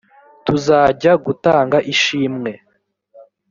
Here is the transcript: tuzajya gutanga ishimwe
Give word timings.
tuzajya 0.45 1.11
gutanga 1.25 1.77
ishimwe 1.93 2.51